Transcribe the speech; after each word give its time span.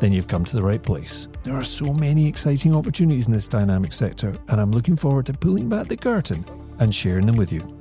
then 0.00 0.12
you've 0.12 0.28
come 0.28 0.44
to 0.44 0.56
the 0.56 0.62
right 0.62 0.82
place. 0.82 1.28
There 1.42 1.56
are 1.56 1.64
so 1.64 1.92
many 1.92 2.26
exciting 2.26 2.74
opportunities 2.74 3.26
in 3.26 3.32
this 3.32 3.48
dynamic 3.48 3.92
sector, 3.92 4.36
and 4.48 4.60
I'm 4.60 4.70
looking 4.70 4.96
forward 4.96 5.26
to 5.26 5.32
pulling 5.32 5.68
back 5.68 5.88
the 5.88 5.96
curtain 5.96 6.44
and 6.78 6.94
sharing 6.94 7.26
them 7.26 7.36
with 7.36 7.52
you. 7.52 7.74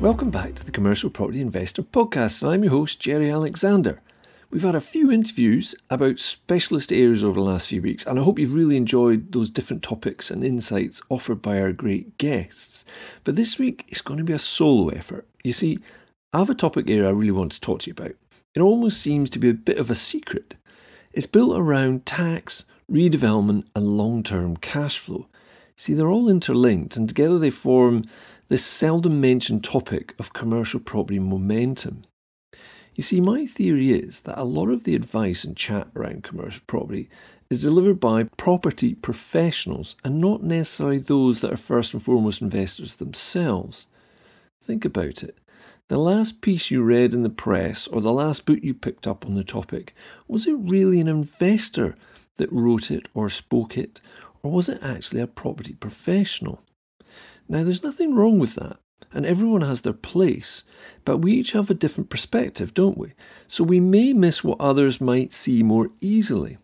Welcome 0.00 0.30
back 0.30 0.54
to 0.54 0.64
the 0.64 0.72
Commercial 0.72 1.10
Property 1.10 1.42
Investor 1.42 1.82
Podcast, 1.82 2.42
and 2.42 2.50
I'm 2.50 2.64
your 2.64 2.72
host, 2.72 3.00
Jerry 3.00 3.30
Alexander. 3.30 4.00
We've 4.50 4.62
had 4.62 4.74
a 4.74 4.80
few 4.80 5.12
interviews 5.12 5.76
about 5.90 6.18
specialist 6.18 6.92
areas 6.92 7.22
over 7.22 7.38
the 7.38 7.46
last 7.46 7.68
few 7.68 7.80
weeks, 7.80 8.04
and 8.04 8.18
I 8.18 8.24
hope 8.24 8.36
you've 8.36 8.54
really 8.54 8.76
enjoyed 8.76 9.30
those 9.30 9.48
different 9.48 9.84
topics 9.84 10.28
and 10.28 10.42
insights 10.42 11.00
offered 11.08 11.40
by 11.40 11.60
our 11.60 11.70
great 11.70 12.18
guests. 12.18 12.84
But 13.22 13.36
this 13.36 13.60
week, 13.60 13.84
it's 13.86 14.00
going 14.00 14.18
to 14.18 14.24
be 14.24 14.32
a 14.32 14.40
solo 14.40 14.88
effort. 14.88 15.28
You 15.44 15.52
see, 15.52 15.78
I 16.32 16.38
have 16.38 16.50
a 16.50 16.54
topic 16.54 16.90
area 16.90 17.06
I 17.06 17.12
really 17.12 17.30
want 17.30 17.52
to 17.52 17.60
talk 17.60 17.80
to 17.80 17.90
you 17.90 17.92
about. 17.92 18.16
It 18.52 18.60
almost 18.60 19.00
seems 19.00 19.30
to 19.30 19.38
be 19.38 19.50
a 19.50 19.54
bit 19.54 19.78
of 19.78 19.88
a 19.88 19.94
secret. 19.94 20.56
It's 21.12 21.28
built 21.28 21.56
around 21.56 22.04
tax, 22.04 22.64
redevelopment, 22.90 23.66
and 23.76 23.96
long 23.96 24.24
term 24.24 24.56
cash 24.56 24.98
flow. 24.98 25.28
See, 25.76 25.94
they're 25.94 26.10
all 26.10 26.28
interlinked, 26.28 26.96
and 26.96 27.08
together 27.08 27.38
they 27.38 27.50
form 27.50 28.04
this 28.48 28.66
seldom 28.66 29.20
mentioned 29.20 29.62
topic 29.62 30.12
of 30.18 30.32
commercial 30.32 30.80
property 30.80 31.20
momentum. 31.20 32.02
You 33.00 33.04
see, 33.04 33.22
my 33.22 33.46
theory 33.46 33.92
is 33.92 34.20
that 34.20 34.38
a 34.38 34.44
lot 34.44 34.68
of 34.68 34.84
the 34.84 34.94
advice 34.94 35.42
and 35.42 35.56
chat 35.56 35.88
around 35.96 36.22
commercial 36.22 36.60
property 36.66 37.08
is 37.48 37.62
delivered 37.62 37.98
by 37.98 38.24
property 38.24 38.94
professionals 38.94 39.96
and 40.04 40.20
not 40.20 40.42
necessarily 40.42 40.98
those 40.98 41.40
that 41.40 41.50
are 41.50 41.56
first 41.56 41.94
and 41.94 42.02
foremost 42.02 42.42
investors 42.42 42.96
themselves. 42.96 43.86
Think 44.62 44.84
about 44.84 45.22
it. 45.22 45.38
The 45.88 45.96
last 45.96 46.42
piece 46.42 46.70
you 46.70 46.82
read 46.82 47.14
in 47.14 47.22
the 47.22 47.30
press 47.30 47.88
or 47.88 48.02
the 48.02 48.12
last 48.12 48.44
book 48.44 48.58
you 48.62 48.74
picked 48.74 49.06
up 49.06 49.24
on 49.24 49.34
the 49.34 49.44
topic, 49.44 49.94
was 50.28 50.46
it 50.46 50.56
really 50.58 51.00
an 51.00 51.08
investor 51.08 51.96
that 52.36 52.52
wrote 52.52 52.90
it 52.90 53.08
or 53.14 53.30
spoke 53.30 53.78
it, 53.78 54.02
or 54.42 54.52
was 54.52 54.68
it 54.68 54.82
actually 54.82 55.22
a 55.22 55.26
property 55.26 55.72
professional? 55.72 56.60
Now, 57.48 57.64
there's 57.64 57.82
nothing 57.82 58.14
wrong 58.14 58.38
with 58.38 58.56
that 58.56 58.76
and 59.12 59.26
everyone 59.26 59.62
has 59.62 59.80
their 59.80 59.92
place, 59.92 60.64
but 61.04 61.18
we 61.18 61.32
each 61.32 61.52
have 61.52 61.70
a 61.70 61.74
different 61.74 62.10
perspective, 62.10 62.74
don't 62.74 62.98
we? 62.98 63.12
So 63.46 63.64
we 63.64 63.80
may 63.80 64.12
miss 64.12 64.44
what 64.44 64.60
others 64.60 65.00
might 65.00 65.32
see 65.32 65.62
more 65.62 65.90
easily. 66.00 66.58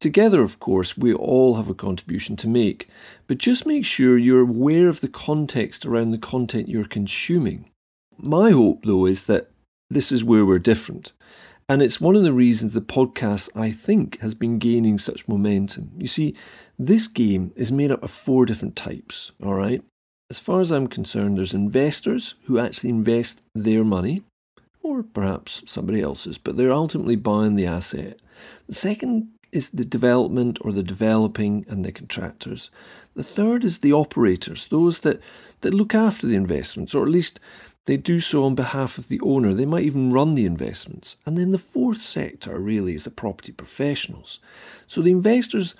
Together, 0.00 0.40
of 0.40 0.58
course, 0.58 0.96
we 0.96 1.12
all 1.12 1.56
have 1.56 1.68
a 1.68 1.74
contribution 1.74 2.34
to 2.36 2.48
make, 2.48 2.88
but 3.26 3.36
just 3.36 3.66
make 3.66 3.84
sure 3.84 4.16
you're 4.16 4.40
aware 4.40 4.88
of 4.88 5.02
the 5.02 5.08
context 5.08 5.84
around 5.84 6.10
the 6.10 6.18
content 6.18 6.70
you're 6.70 6.84
consuming. 6.86 7.70
My 8.16 8.50
hope, 8.50 8.84
though, 8.84 9.04
is 9.04 9.24
that 9.24 9.50
this 9.90 10.10
is 10.10 10.24
where 10.24 10.46
we're 10.46 10.58
different. 10.58 11.12
And 11.68 11.82
it's 11.82 12.00
one 12.00 12.16
of 12.16 12.22
the 12.22 12.32
reasons 12.32 12.72
the 12.72 12.80
podcast, 12.80 13.50
I 13.54 13.70
think, 13.70 14.18
has 14.20 14.34
been 14.34 14.58
gaining 14.58 14.98
such 14.98 15.28
momentum. 15.28 15.92
You 15.98 16.08
see, 16.08 16.34
this 16.78 17.06
game 17.06 17.52
is 17.54 17.70
made 17.70 17.92
up 17.92 18.02
of 18.02 18.10
four 18.10 18.46
different 18.46 18.76
types, 18.76 19.32
all 19.42 19.54
right? 19.54 19.82
As 20.30 20.38
far 20.38 20.60
as 20.60 20.70
I'm 20.70 20.86
concerned, 20.86 21.36
there's 21.36 21.52
investors 21.52 22.36
who 22.44 22.60
actually 22.60 22.90
invest 22.90 23.42
their 23.52 23.82
money, 23.82 24.22
or 24.80 25.02
perhaps 25.02 25.64
somebody 25.66 26.00
else's, 26.00 26.38
but 26.38 26.56
they're 26.56 26.72
ultimately 26.72 27.16
buying 27.16 27.56
the 27.56 27.66
asset. 27.66 28.20
The 28.68 28.74
second 28.74 29.28
is 29.50 29.70
the 29.70 29.84
development 29.84 30.58
or 30.60 30.70
the 30.70 30.84
developing 30.84 31.66
and 31.68 31.84
the 31.84 31.90
contractors. 31.90 32.70
The 33.14 33.24
third 33.24 33.64
is 33.64 33.80
the 33.80 33.92
operators, 33.92 34.66
those 34.66 35.00
that, 35.00 35.20
that 35.62 35.74
look 35.74 35.96
after 35.96 36.28
the 36.28 36.36
investments, 36.36 36.94
or 36.94 37.02
at 37.02 37.10
least 37.10 37.40
they 37.86 37.96
do 37.96 38.20
so 38.20 38.44
on 38.44 38.54
behalf 38.54 38.98
of 38.98 39.08
the 39.08 39.20
owner. 39.22 39.52
They 39.52 39.66
might 39.66 39.84
even 39.84 40.12
run 40.12 40.36
the 40.36 40.46
investments. 40.46 41.16
And 41.26 41.36
then 41.36 41.50
the 41.50 41.58
fourth 41.58 42.02
sector 42.02 42.56
really 42.58 42.94
is 42.94 43.02
the 43.02 43.10
property 43.10 43.50
professionals. 43.50 44.38
So 44.86 45.02
the 45.02 45.10
investors 45.10 45.74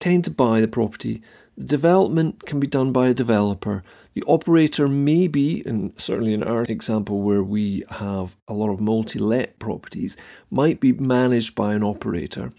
tend 0.00 0.24
to 0.24 0.30
buy 0.32 0.60
the 0.60 0.68
property, 0.68 1.22
the 1.56 1.64
development 1.64 2.46
can 2.46 2.60
be 2.60 2.66
done 2.66 2.92
by 2.92 3.08
a 3.08 3.14
developer. 3.14 3.82
The 4.14 4.24
operator 4.26 4.88
may 4.88 5.28
be, 5.28 5.62
and 5.66 5.92
certainly 5.96 6.34
in 6.34 6.42
our 6.42 6.62
example 6.62 7.22
where 7.22 7.42
we 7.42 7.84
have 7.90 8.36
a 8.48 8.54
lot 8.54 8.70
of 8.70 8.80
multi 8.80 9.18
let 9.18 9.58
properties, 9.58 10.16
might 10.50 10.80
be 10.80 10.92
managed 10.92 11.54
by 11.54 11.74
an 11.74 11.82
operator. 11.82 12.52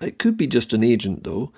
It 0.00 0.18
could 0.18 0.36
be 0.36 0.46
just 0.46 0.72
an 0.72 0.82
agent 0.82 1.24
though. 1.24 1.52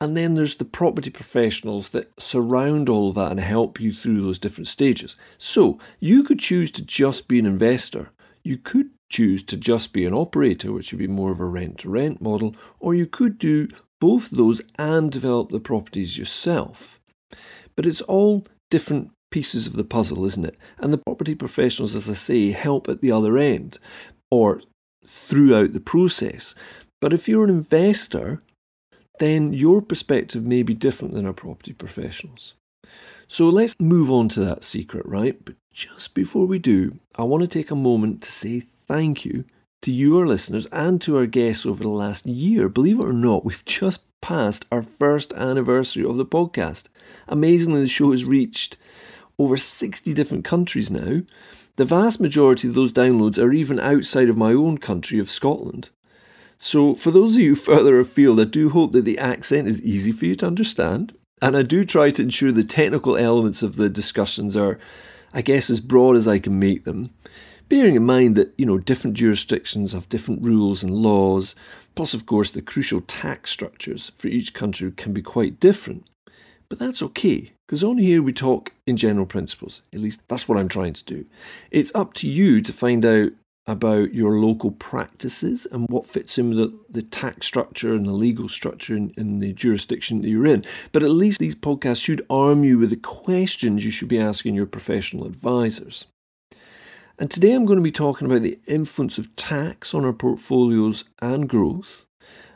And 0.00 0.16
then 0.16 0.34
there's 0.34 0.54
the 0.54 0.64
property 0.64 1.10
professionals 1.10 1.90
that 1.90 2.18
surround 2.18 2.88
all 2.88 3.12
that 3.12 3.32
and 3.32 3.40
help 3.40 3.78
you 3.78 3.92
through 3.92 4.22
those 4.22 4.38
different 4.38 4.68
stages. 4.68 5.14
So 5.36 5.78
you 5.98 6.22
could 6.22 6.38
choose 6.38 6.70
to 6.72 6.84
just 6.84 7.28
be 7.28 7.38
an 7.38 7.44
investor. 7.44 8.08
You 8.42 8.56
could 8.56 8.90
choose 9.10 9.42
to 9.42 9.58
just 9.58 9.92
be 9.92 10.06
an 10.06 10.14
operator, 10.14 10.72
which 10.72 10.92
would 10.92 10.98
be 10.98 11.06
more 11.06 11.30
of 11.30 11.40
a 11.40 11.44
rent 11.44 11.78
to 11.80 11.90
rent 11.90 12.22
model, 12.22 12.56
or 12.78 12.94
you 12.94 13.06
could 13.06 13.38
do 13.38 13.68
both 14.00 14.30
those 14.30 14.62
and 14.78 15.12
develop 15.12 15.50
the 15.50 15.60
properties 15.60 16.18
yourself. 16.18 17.00
But 17.76 17.86
it's 17.86 18.00
all 18.02 18.46
different 18.70 19.10
pieces 19.30 19.66
of 19.66 19.74
the 19.74 19.84
puzzle, 19.84 20.24
isn't 20.26 20.44
it? 20.44 20.56
And 20.78 20.92
the 20.92 20.98
property 20.98 21.34
professionals, 21.34 21.94
as 21.94 22.10
I 22.10 22.14
say, 22.14 22.50
help 22.50 22.88
at 22.88 23.00
the 23.00 23.12
other 23.12 23.38
end 23.38 23.78
or 24.30 24.62
throughout 25.06 25.72
the 25.72 25.80
process. 25.80 26.54
But 27.00 27.12
if 27.12 27.28
you're 27.28 27.44
an 27.44 27.50
investor, 27.50 28.42
then 29.18 29.52
your 29.52 29.82
perspective 29.82 30.44
may 30.44 30.62
be 30.62 30.74
different 30.74 31.14
than 31.14 31.26
our 31.26 31.32
property 31.32 31.72
professionals. 31.72 32.54
So 33.28 33.48
let's 33.48 33.78
move 33.78 34.10
on 34.10 34.28
to 34.30 34.40
that 34.40 34.64
secret, 34.64 35.06
right? 35.06 35.42
But 35.44 35.54
just 35.72 36.14
before 36.14 36.46
we 36.46 36.58
do, 36.58 36.98
I 37.14 37.22
want 37.22 37.42
to 37.42 37.48
take 37.48 37.70
a 37.70 37.76
moment 37.76 38.22
to 38.22 38.32
say 38.32 38.64
thank 38.88 39.24
you 39.24 39.44
to 39.82 39.92
your 39.92 40.26
listeners, 40.26 40.66
and 40.66 41.00
to 41.00 41.16
our 41.16 41.26
guests 41.26 41.64
over 41.64 41.82
the 41.82 41.88
last 41.88 42.26
year. 42.26 42.68
Believe 42.68 43.00
it 43.00 43.06
or 43.06 43.12
not, 43.12 43.44
we've 43.44 43.64
just 43.64 44.04
passed 44.20 44.66
our 44.70 44.82
first 44.82 45.32
anniversary 45.32 46.04
of 46.04 46.16
the 46.16 46.26
podcast. 46.26 46.88
Amazingly, 47.28 47.80
the 47.80 47.88
show 47.88 48.10
has 48.10 48.24
reached 48.24 48.76
over 49.38 49.56
60 49.56 50.12
different 50.12 50.44
countries 50.44 50.90
now. 50.90 51.22
The 51.76 51.84
vast 51.86 52.20
majority 52.20 52.68
of 52.68 52.74
those 52.74 52.92
downloads 52.92 53.42
are 53.42 53.52
even 53.52 53.80
outside 53.80 54.28
of 54.28 54.36
my 54.36 54.52
own 54.52 54.78
country 54.78 55.18
of 55.18 55.30
Scotland. 55.30 55.88
So, 56.58 56.94
for 56.94 57.10
those 57.10 57.36
of 57.36 57.42
you 57.42 57.54
further 57.54 57.98
afield, 57.98 58.38
I 58.40 58.44
do 58.44 58.68
hope 58.68 58.92
that 58.92 59.06
the 59.06 59.18
accent 59.18 59.66
is 59.66 59.82
easy 59.82 60.12
for 60.12 60.26
you 60.26 60.34
to 60.36 60.46
understand. 60.46 61.16
And 61.40 61.56
I 61.56 61.62
do 61.62 61.86
try 61.86 62.10
to 62.10 62.22
ensure 62.22 62.52
the 62.52 62.64
technical 62.64 63.16
elements 63.16 63.62
of 63.62 63.76
the 63.76 63.88
discussions 63.88 64.54
are, 64.56 64.78
I 65.32 65.40
guess, 65.40 65.70
as 65.70 65.80
broad 65.80 66.16
as 66.16 66.28
I 66.28 66.38
can 66.38 66.58
make 66.58 66.84
them 66.84 67.10
bearing 67.70 67.94
in 67.94 68.04
mind 68.04 68.36
that 68.36 68.52
you 68.58 68.66
know 68.66 68.76
different 68.76 69.16
jurisdictions 69.16 69.92
have 69.94 70.08
different 70.10 70.42
rules 70.42 70.82
and 70.82 70.94
laws 70.94 71.54
plus 71.94 72.12
of 72.12 72.26
course 72.26 72.50
the 72.50 72.60
crucial 72.60 73.00
tax 73.00 73.50
structures 73.50 74.12
for 74.14 74.28
each 74.28 74.52
country 74.52 74.90
can 74.90 75.14
be 75.14 75.22
quite 75.22 75.58
different 75.58 76.06
but 76.68 76.78
that's 76.78 77.02
okay 77.02 77.52
because 77.66 77.82
on 77.82 77.96
here 77.96 78.22
we 78.22 78.32
talk 78.32 78.72
in 78.86 78.96
general 78.96 79.24
principles 79.24 79.82
at 79.94 80.00
least 80.00 80.20
that's 80.28 80.48
what 80.48 80.58
i'm 80.58 80.68
trying 80.68 80.92
to 80.92 81.04
do 81.04 81.24
it's 81.70 81.94
up 81.94 82.12
to 82.12 82.28
you 82.28 82.60
to 82.60 82.72
find 82.72 83.06
out 83.06 83.30
about 83.66 84.12
your 84.12 84.40
local 84.40 84.72
practices 84.72 85.66
and 85.70 85.88
what 85.88 86.06
fits 86.06 86.38
in 86.38 86.48
with 86.48 86.58
the, 86.58 86.78
the 86.90 87.02
tax 87.02 87.46
structure 87.46 87.94
and 87.94 88.04
the 88.04 88.12
legal 88.12 88.48
structure 88.48 88.96
in, 88.96 89.14
in 89.16 89.38
the 89.38 89.52
jurisdiction 89.52 90.22
that 90.22 90.28
you're 90.28 90.46
in. 90.46 90.64
But 90.90 91.04
at 91.04 91.12
least 91.12 91.38
these 91.38 91.54
podcasts 91.54 92.02
should 92.02 92.26
arm 92.28 92.64
you 92.64 92.78
with 92.78 92.90
the 92.90 92.96
questions 92.96 93.84
you 93.84 93.92
should 93.92 94.08
be 94.08 94.18
asking 94.18 94.54
your 94.54 94.66
professional 94.66 95.24
advisors. 95.24 96.06
And 97.20 97.30
today 97.30 97.52
I'm 97.52 97.66
going 97.66 97.78
to 97.78 97.82
be 97.82 97.92
talking 97.92 98.26
about 98.26 98.40
the 98.40 98.58
influence 98.66 99.18
of 99.18 99.36
tax 99.36 99.92
on 99.92 100.06
our 100.06 100.12
portfolios 100.14 101.04
and 101.20 101.46
growth. 101.46 102.06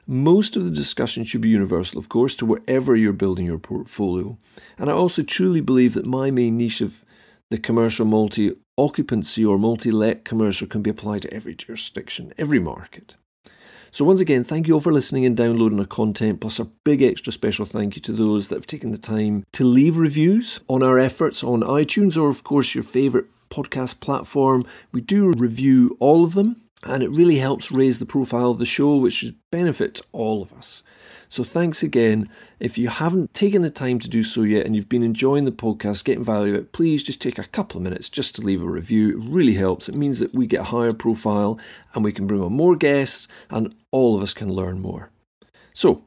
Most 0.06 0.56
of 0.56 0.64
the 0.64 0.70
discussion 0.70 1.25
should 1.25 1.43
be 1.43 1.50
universal, 1.50 1.99
of 1.99 2.08
course, 2.08 2.34
to 2.37 2.46
wherever 2.46 2.96
you're 2.96 3.12
building 3.12 3.44
your 3.44 3.58
portfolio. 3.58 4.38
And 4.78 4.88
I 4.88 4.94
also 4.94 5.22
truly 5.22 5.61
believe 5.61 5.93
that 5.93 6.06
my 6.06 6.31
main 6.31 6.56
niche 6.56 6.81
of 6.81 7.05
the 7.50 7.58
commercial 7.58 8.06
multi 8.06 8.52
occupancy 8.78 9.44
or 9.44 9.58
multi 9.58 9.90
let 9.90 10.25
commercial 10.25 10.66
can 10.66 10.81
be 10.81 10.88
applied 10.88 11.20
to 11.22 11.34
every 11.34 11.55
jurisdiction, 11.55 12.32
every 12.38 12.58
market. 12.58 13.16
So, 13.90 14.06
once 14.06 14.20
again, 14.20 14.44
thank 14.44 14.66
you 14.66 14.75
all 14.75 14.81
for 14.81 14.93
listening 14.93 15.26
and 15.26 15.37
downloading 15.37 15.78
our 15.78 15.84
content, 15.84 16.40
plus 16.40 16.58
a 16.58 16.64
big 16.64 17.02
extra 17.02 17.32
special 17.32 17.66
thank 17.66 17.96
you 17.96 18.02
to 18.02 18.12
those 18.12 18.49
that 18.49 18.56
have 18.56 18.66
taken 18.66 18.93
the 18.93 18.99
time 18.99 19.44
to 19.52 19.62
leave 19.62 19.99
reviews 19.99 20.58
on 20.69 20.82
our 20.82 20.99
efforts 20.99 21.44
on 21.44 21.61
iTunes 21.61 22.20
or, 22.20 22.31
of 22.31 22.43
course, 22.44 22.75
your 22.75 22.82
favourite 22.82 23.26
podcast 23.54 24.00
platform. 24.00 24.66
We 24.92 25.00
do 25.00 25.30
review 25.32 25.96
all 26.00 26.24
of 26.24 26.34
them, 26.34 26.62
and 26.82 27.02
it 27.02 27.10
really 27.10 27.36
helps 27.36 27.70
raise 27.70 27.98
the 27.98 28.06
profile 28.06 28.50
of 28.50 28.58
the 28.58 28.66
show, 28.66 28.96
which 28.96 29.24
benefits 29.52 30.02
all 30.12 30.42
of 30.42 30.52
us. 30.52 30.82
So 31.28 31.42
thanks 31.42 31.82
again. 31.82 32.28
If 32.60 32.78
you 32.78 32.88
haven't 32.88 33.34
taken 33.34 33.62
the 33.62 33.70
time 33.70 33.98
to 33.98 34.08
do 34.08 34.22
so 34.22 34.42
yet 34.42 34.66
and 34.66 34.76
you've 34.76 34.88
been 34.88 35.02
enjoying 35.02 35.44
the 35.44 35.52
podcast, 35.52 36.04
getting 36.04 36.22
value 36.22 36.56
out, 36.56 36.72
please 36.72 37.02
just 37.02 37.20
take 37.20 37.38
a 37.38 37.44
couple 37.44 37.78
of 37.78 37.82
minutes 37.82 38.08
just 38.08 38.36
to 38.36 38.42
leave 38.42 38.62
a 38.62 38.68
review. 38.68 39.10
It 39.10 39.28
really 39.28 39.54
helps. 39.54 39.88
It 39.88 39.96
means 39.96 40.20
that 40.20 40.34
we 40.34 40.46
get 40.46 40.60
a 40.60 40.64
higher 40.64 40.92
profile 40.92 41.58
and 41.92 42.04
we 42.04 42.12
can 42.12 42.26
bring 42.26 42.42
on 42.42 42.52
more 42.52 42.76
guests 42.76 43.26
and 43.50 43.74
all 43.90 44.14
of 44.14 44.22
us 44.22 44.34
can 44.34 44.52
learn 44.52 44.80
more. 44.80 45.10
So, 45.72 46.04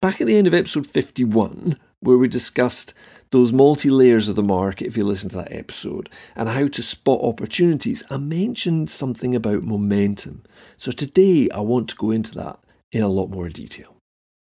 back 0.00 0.20
at 0.20 0.28
the 0.28 0.36
end 0.36 0.46
of 0.46 0.54
episode 0.54 0.86
51, 0.86 1.76
where 1.98 2.18
we 2.18 2.28
discussed 2.28 2.94
those 3.34 3.52
multi 3.52 3.90
layers 3.90 4.28
of 4.28 4.36
the 4.36 4.44
market, 4.44 4.86
if 4.86 4.96
you 4.96 5.02
listen 5.02 5.28
to 5.30 5.36
that 5.38 5.52
episode, 5.52 6.08
and 6.36 6.48
how 6.48 6.68
to 6.68 6.82
spot 6.82 7.18
opportunities, 7.20 8.04
I 8.08 8.16
mentioned 8.16 8.88
something 8.88 9.34
about 9.34 9.64
momentum. 9.64 10.44
So 10.76 10.92
today 10.92 11.48
I 11.50 11.58
want 11.58 11.88
to 11.88 11.96
go 11.96 12.12
into 12.12 12.32
that 12.36 12.60
in 12.92 13.02
a 13.02 13.08
lot 13.08 13.30
more 13.30 13.48
detail. 13.48 13.96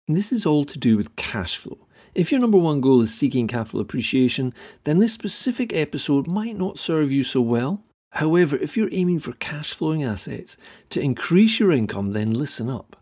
And 0.07 0.17
this 0.17 0.31
is 0.31 0.43
all 0.43 0.65
to 0.65 0.79
do 0.79 0.97
with 0.97 1.15
cash 1.15 1.55
flow. 1.55 1.77
If 2.15 2.31
your 2.31 2.41
number 2.41 2.57
one 2.57 2.81
goal 2.81 3.01
is 3.01 3.13
seeking 3.13 3.47
capital 3.47 3.79
appreciation, 3.79 4.55
then 4.85 4.97
this 4.97 5.13
specific 5.13 5.71
episode 5.71 6.25
might 6.25 6.57
not 6.57 6.79
serve 6.79 7.11
you 7.11 7.23
so 7.23 7.41
well. 7.41 7.83
However, 8.13 8.57
if 8.57 8.75
you're 8.75 8.89
aiming 8.91 9.19
for 9.19 9.33
cash 9.33 9.71
flowing 9.71 10.03
assets 10.03 10.57
to 10.89 10.99
increase 10.99 11.59
your 11.59 11.71
income, 11.71 12.13
then 12.13 12.33
listen 12.33 12.71
up. 12.71 12.95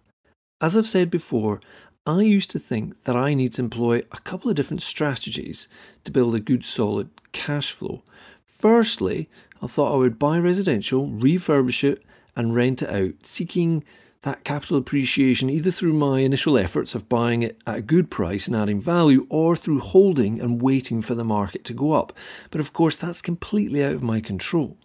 As 0.60 0.76
I've 0.76 0.86
said 0.86 1.10
before, 1.10 1.62
I 2.08 2.22
used 2.22 2.52
to 2.52 2.60
think 2.60 3.04
that 3.04 3.18
I 3.18 3.34
need 3.34 3.52
to 3.54 3.62
employ 3.62 3.98
a 4.14 4.22
couple 4.22 4.50
of 4.50 4.56
different 4.56 4.82
strategies 4.82 5.68
to 6.06 6.12
build 6.12 6.36
a 6.36 6.40
good 6.40 6.64
solid 6.64 7.10
cash 7.34 7.74
flow. 7.74 8.02
Firstly, 8.46 9.30
I 9.62 9.68
thought 9.68 9.94
I 9.94 9.98
would 9.98 10.18
buy 10.18 10.40
residential, 10.40 11.10
refurbish 11.10 11.84
it, 11.84 12.02
and 12.34 12.56
rent 12.56 12.82
it 12.82 12.90
out, 12.90 13.26
seeking 13.26 13.84
that 14.22 14.46
capital 14.46 14.78
appreciation 14.78 15.50
either 15.50 15.70
through 15.70 15.92
my 15.92 16.22
initial 16.22 16.58
efforts 16.58 16.96
of 16.96 17.10
buying 17.10 17.44
it 17.44 17.62
at 17.68 17.80
a 17.80 17.82
good 17.82 18.10
price 18.10 18.48
and 18.48 18.56
adding 18.56 18.80
value 18.80 19.28
or 19.30 19.58
through 19.58 19.80
holding 19.80 20.40
and 20.40 20.62
waiting 20.62 21.02
for 21.02 21.14
the 21.14 21.26
market 21.26 21.66
to 21.66 21.74
go 21.74 21.92
up. 21.92 22.14
But 22.52 22.62
of 22.62 22.72
course, 22.72 22.96
that's 22.96 23.22
completely 23.22 23.84
out 23.84 23.96
of 23.96 24.02
my 24.02 24.22
control. 24.22 24.78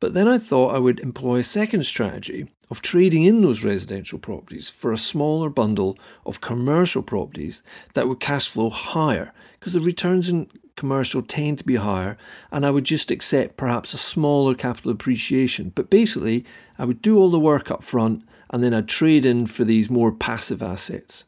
But 0.00 0.14
then 0.14 0.26
I 0.26 0.38
thought 0.38 0.74
I 0.74 0.80
would 0.80 0.98
employ 0.98 1.38
a 1.38 1.44
second 1.44 1.84
strategy 1.84 2.48
of 2.70 2.82
trading 2.82 3.24
in 3.24 3.40
those 3.40 3.64
residential 3.64 4.18
properties 4.18 4.68
for 4.68 4.92
a 4.92 4.98
smaller 4.98 5.50
bundle 5.50 5.98
of 6.24 6.40
commercial 6.40 7.02
properties 7.02 7.62
that 7.94 8.08
would 8.08 8.20
cash 8.20 8.48
flow 8.48 8.70
higher 8.70 9.32
because 9.58 9.72
the 9.72 9.80
returns 9.80 10.28
in 10.28 10.48
commercial 10.76 11.20
tend 11.20 11.58
to 11.58 11.64
be 11.64 11.76
higher 11.76 12.16
and 12.50 12.64
I 12.64 12.70
would 12.70 12.84
just 12.84 13.10
accept 13.10 13.56
perhaps 13.56 13.92
a 13.92 13.98
smaller 13.98 14.54
capital 14.54 14.92
appreciation. 14.92 15.72
But 15.74 15.90
basically, 15.90 16.44
I 16.78 16.84
would 16.84 17.02
do 17.02 17.18
all 17.18 17.30
the 17.30 17.40
work 17.40 17.70
up 17.70 17.82
front 17.82 18.24
and 18.50 18.62
then 18.62 18.72
I'd 18.72 18.88
trade 18.88 19.26
in 19.26 19.46
for 19.46 19.64
these 19.64 19.90
more 19.90 20.12
passive 20.12 20.62
assets. 20.62 21.24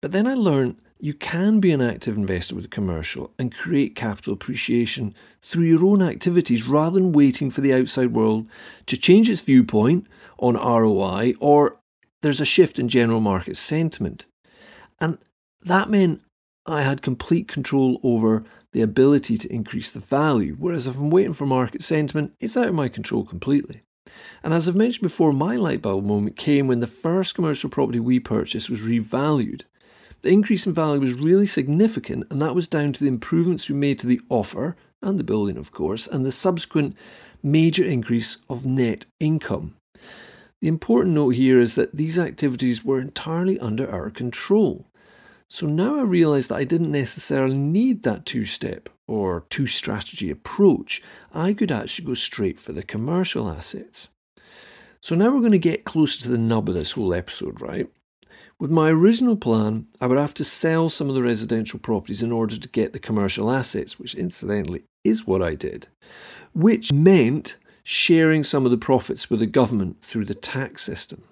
But 0.00 0.12
then 0.12 0.26
I 0.26 0.34
learned 0.34 0.76
you 1.04 1.12
can 1.12 1.60
be 1.60 1.70
an 1.70 1.82
active 1.82 2.16
investor 2.16 2.54
with 2.54 2.64
a 2.64 2.68
commercial 2.68 3.30
and 3.38 3.54
create 3.54 3.94
capital 3.94 4.32
appreciation 4.32 5.14
through 5.42 5.64
your 5.66 5.84
own 5.84 6.00
activities 6.00 6.66
rather 6.66 6.98
than 6.98 7.12
waiting 7.12 7.50
for 7.50 7.60
the 7.60 7.74
outside 7.74 8.14
world 8.14 8.46
to 8.86 8.96
change 8.96 9.28
its 9.28 9.42
viewpoint 9.42 10.06
on 10.38 10.54
ROI 10.54 11.34
or 11.40 11.76
there's 12.22 12.40
a 12.40 12.46
shift 12.46 12.78
in 12.78 12.88
general 12.88 13.20
market 13.20 13.54
sentiment. 13.54 14.24
And 14.98 15.18
that 15.60 15.90
meant 15.90 16.22
I 16.64 16.80
had 16.80 17.02
complete 17.02 17.48
control 17.48 18.00
over 18.02 18.42
the 18.72 18.80
ability 18.80 19.36
to 19.36 19.52
increase 19.52 19.90
the 19.90 20.00
value, 20.00 20.56
whereas 20.58 20.86
if 20.86 20.96
I'm 20.96 21.10
waiting 21.10 21.34
for 21.34 21.44
market 21.44 21.82
sentiment, 21.82 22.32
it's 22.40 22.56
out 22.56 22.68
of 22.68 22.74
my 22.74 22.88
control 22.88 23.26
completely. 23.26 23.82
And 24.42 24.54
as 24.54 24.66
I've 24.66 24.74
mentioned 24.74 25.02
before, 25.02 25.34
my 25.34 25.56
light 25.56 25.82
bulb 25.82 26.06
moment 26.06 26.38
came 26.38 26.66
when 26.66 26.80
the 26.80 26.86
first 26.86 27.34
commercial 27.34 27.68
property 27.68 28.00
we 28.00 28.20
purchased 28.20 28.70
was 28.70 28.80
revalued. 28.80 29.64
The 30.24 30.32
increase 30.32 30.66
in 30.66 30.72
value 30.72 31.02
was 31.02 31.12
really 31.12 31.44
significant, 31.44 32.26
and 32.30 32.40
that 32.40 32.54
was 32.54 32.66
down 32.66 32.94
to 32.94 33.04
the 33.04 33.10
improvements 33.10 33.68
we 33.68 33.74
made 33.74 33.98
to 33.98 34.06
the 34.06 34.22
offer 34.30 34.74
and 35.02 35.18
the 35.18 35.22
building, 35.22 35.58
of 35.58 35.70
course, 35.70 36.06
and 36.06 36.24
the 36.24 36.32
subsequent 36.32 36.96
major 37.42 37.84
increase 37.84 38.38
of 38.48 38.64
net 38.64 39.04
income. 39.20 39.76
The 40.62 40.68
important 40.68 41.14
note 41.14 41.34
here 41.34 41.60
is 41.60 41.74
that 41.74 41.94
these 41.94 42.18
activities 42.18 42.82
were 42.82 42.98
entirely 43.00 43.60
under 43.60 43.86
our 43.90 44.08
control. 44.08 44.86
So 45.50 45.66
now 45.66 45.98
I 45.98 46.04
realise 46.04 46.46
that 46.46 46.56
I 46.56 46.64
didn't 46.64 46.90
necessarily 46.90 47.58
need 47.58 48.02
that 48.04 48.24
two 48.24 48.46
step 48.46 48.88
or 49.06 49.44
two 49.50 49.66
strategy 49.66 50.30
approach. 50.30 51.02
I 51.34 51.52
could 51.52 51.70
actually 51.70 52.06
go 52.06 52.14
straight 52.14 52.58
for 52.58 52.72
the 52.72 52.82
commercial 52.82 53.50
assets. 53.50 54.08
So 55.02 55.14
now 55.14 55.34
we're 55.34 55.40
going 55.40 55.52
to 55.52 55.58
get 55.58 55.84
closer 55.84 56.18
to 56.22 56.30
the 56.30 56.38
nub 56.38 56.70
of 56.70 56.74
this 56.74 56.92
whole 56.92 57.12
episode, 57.12 57.60
right? 57.60 57.90
With 58.58 58.70
my 58.70 58.88
original 58.90 59.36
plan, 59.36 59.88
I 60.00 60.06
would 60.06 60.18
have 60.18 60.34
to 60.34 60.44
sell 60.44 60.88
some 60.88 61.08
of 61.08 61.14
the 61.14 61.22
residential 61.22 61.78
properties 61.78 62.22
in 62.22 62.30
order 62.30 62.56
to 62.56 62.68
get 62.68 62.92
the 62.92 63.00
commercial 63.00 63.50
assets, 63.50 63.98
which 63.98 64.14
incidentally 64.14 64.84
is 65.02 65.26
what 65.26 65.42
I 65.42 65.54
did, 65.54 65.88
which 66.52 66.92
meant 66.92 67.56
sharing 67.82 68.44
some 68.44 68.64
of 68.64 68.70
the 68.70 68.78
profits 68.78 69.28
with 69.28 69.40
the 69.40 69.46
government 69.46 70.00
through 70.00 70.24
the 70.26 70.34
tax 70.34 70.82
system. 70.82 71.24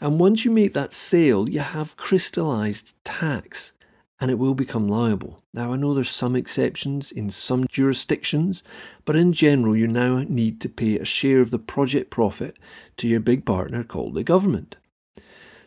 And 0.00 0.18
once 0.18 0.44
you 0.44 0.50
make 0.50 0.72
that 0.74 0.92
sale, 0.92 1.48
you 1.48 1.60
have 1.60 1.96
crystallized 1.96 2.94
tax 3.04 3.72
and 4.20 4.30
it 4.30 4.38
will 4.38 4.54
become 4.54 4.88
liable. 4.88 5.40
Now, 5.54 5.72
I 5.72 5.76
know 5.76 5.94
there's 5.94 6.10
some 6.10 6.36
exceptions 6.36 7.10
in 7.10 7.30
some 7.30 7.66
jurisdictions, 7.68 8.62
but 9.06 9.16
in 9.16 9.32
general, 9.32 9.74
you 9.74 9.86
now 9.86 10.24
need 10.28 10.60
to 10.60 10.68
pay 10.68 10.98
a 10.98 11.04
share 11.06 11.40
of 11.40 11.50
the 11.50 11.58
project 11.58 12.10
profit 12.10 12.58
to 12.98 13.08
your 13.08 13.20
big 13.20 13.46
partner 13.46 13.82
called 13.82 14.14
the 14.14 14.22
government. 14.22 14.76